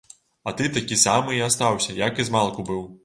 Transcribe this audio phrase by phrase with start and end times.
[0.51, 2.83] А ты такі самы і астаўся, як і змалку быў.